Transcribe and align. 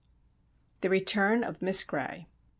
THE 0.81 0.89
RETURN 0.89 1.43
OF 1.43 1.61
MISS 1.61 1.83
GRAY. 1.83 2.25